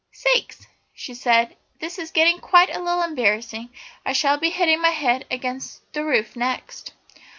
"Sakes!" 0.11 0.65
she 0.95 1.13
said, 1.13 1.55
"this 1.79 1.99
is 1.99 2.09
getting 2.09 2.39
quite 2.39 2.71
a 2.75 2.81
little 2.81 3.03
embarrassing; 3.03 3.69
I 4.03 4.13
shall 4.13 4.39
be 4.39 4.49
hitting 4.49 4.81
my 4.81 4.89
head 4.89 5.25
against 5.29 5.93
the 5.93 6.03
roof 6.03 6.35
next." 6.35 6.93